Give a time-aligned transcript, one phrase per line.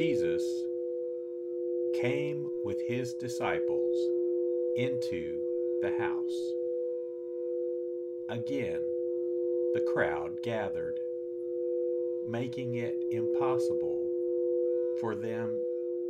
[0.00, 0.42] Jesus
[2.00, 3.94] came with his disciples
[4.74, 5.38] into
[5.82, 6.54] the house.
[8.30, 8.80] Again,
[9.74, 10.98] the crowd gathered,
[12.26, 14.10] making it impossible
[15.02, 15.50] for them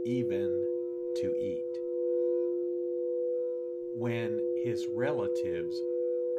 [0.07, 0.65] even
[1.17, 1.73] to eat.
[3.97, 5.83] When his relatives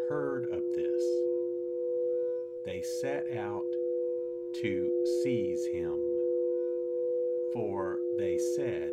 [0.08, 1.04] heard of this,
[2.64, 3.68] they set out
[4.62, 6.21] to seize him
[7.54, 8.92] for they said,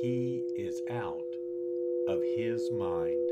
[0.00, 1.36] He is out
[2.08, 3.31] of his mind.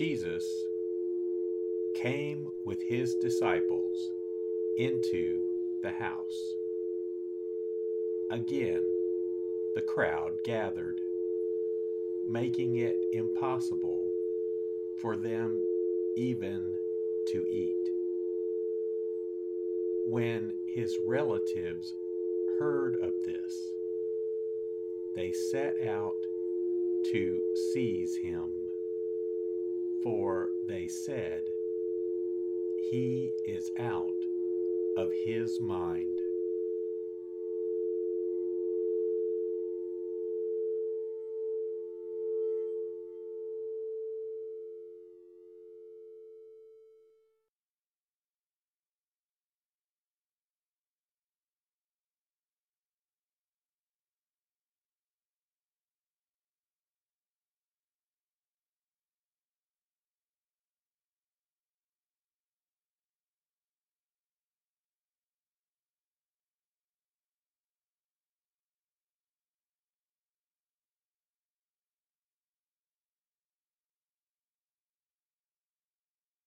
[0.00, 0.64] Jesus
[1.94, 4.10] came with his disciples
[4.78, 5.42] into
[5.82, 6.54] the house.
[8.30, 8.82] Again,
[9.74, 10.98] the crowd gathered,
[12.26, 14.10] making it impossible
[15.02, 15.62] for them
[16.16, 16.64] even
[17.32, 17.90] to eat.
[20.06, 21.92] When his relatives
[22.58, 23.54] heard of this,
[25.14, 26.16] they set out
[27.12, 27.38] to
[27.74, 28.48] seize him
[30.02, 31.42] for they said,
[32.90, 34.16] He is out
[34.96, 36.19] of his mind.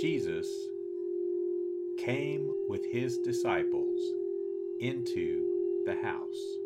[0.00, 0.46] Jesus
[1.98, 4.00] came with his disciples
[4.78, 6.56] into the house.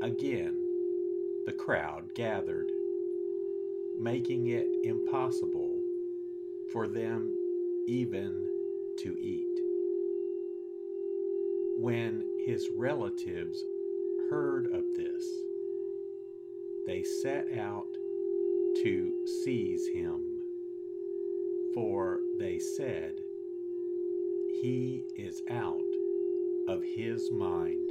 [0.00, 0.54] Again,
[1.44, 2.70] the crowd gathered,
[3.98, 5.82] making it impossible
[6.72, 7.34] for them
[7.88, 8.46] even
[9.00, 9.58] to eat.
[11.80, 13.60] When his relatives
[14.30, 15.24] heard of this,
[16.86, 17.88] they set out
[18.84, 20.35] to seize him
[21.76, 23.12] for they said,
[24.62, 25.82] He is out
[26.70, 27.90] of his mind.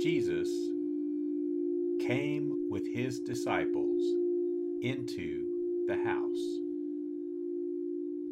[0.00, 0.48] Jesus
[2.00, 4.02] came with his disciples
[4.80, 5.44] into
[5.86, 6.58] the house.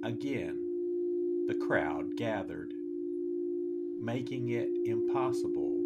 [0.03, 0.57] Again,
[1.47, 2.73] the crowd gathered,
[4.01, 5.85] making it impossible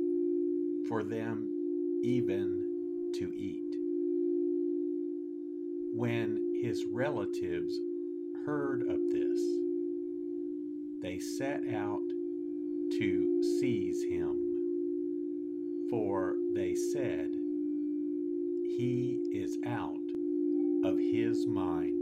[0.86, 1.48] for them
[2.04, 2.62] even
[3.14, 3.74] to eat.
[5.92, 7.76] When his relatives
[8.46, 9.40] heard of this,
[11.00, 12.08] they set out
[12.98, 14.51] to seize him,
[15.92, 17.28] for they said,
[18.78, 20.00] He is out
[20.87, 22.01] of his mind.